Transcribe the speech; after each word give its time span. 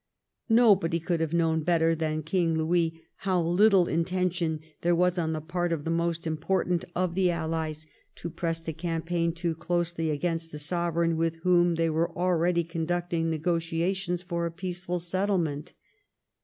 Nobody 0.49 0.99
could 0.99 1.19
have 1.19 1.31
known 1.31 1.61
better 1.61 1.93
than 1.93 2.23
King 2.23 2.55
Louis 2.57 3.03
how 3.17 3.39
little 3.39 3.87
intention 3.87 4.61
there 4.81 4.95
was 4.95 5.19
on 5.19 5.31
the 5.33 5.41
part 5.41 5.71
of 5.71 5.83
the 5.83 5.91
most 5.91 6.25
important 6.25 6.83
of 6.95 7.13
the 7.13 7.29
Allies 7.29 7.85
to 8.15 8.31
press 8.31 8.61
the 8.63 8.73
campaign 8.73 9.31
too 9.31 9.53
closely 9.53 10.09
against 10.09 10.51
the 10.51 10.57
Sovereign 10.57 11.17
with 11.17 11.35
whom 11.43 11.75
they 11.75 11.91
were 11.91 12.11
already 12.17 12.63
conducting 12.63 13.29
negotiations 13.29 14.23
for 14.23 14.47
a 14.47 14.51
peaceful 14.51 14.97
settlement. 14.97 15.73